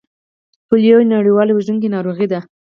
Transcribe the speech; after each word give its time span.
پولیو 0.67 0.97
یوه 1.01 1.11
نړیواله 1.15 1.51
وژونکې 1.53 1.93
ناروغي 1.95 2.27
ده 2.31 2.39